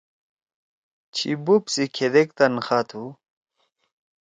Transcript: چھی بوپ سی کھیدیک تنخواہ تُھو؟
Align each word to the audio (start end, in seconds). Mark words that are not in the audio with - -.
چھی 1.15 1.31
بوپ 1.45 1.63
سی 1.73 1.83
کھیدیک 1.95 2.29
تنخواہ 2.37 2.85
تُھو؟ 2.89 3.03